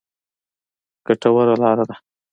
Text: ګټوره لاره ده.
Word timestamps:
ګټوره 1.05 1.55
لاره 1.61 1.83
ده. 1.89 1.95